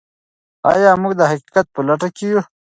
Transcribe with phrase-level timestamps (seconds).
[0.71, 2.41] آیا موږ د حقیقت په لټه کې یو؟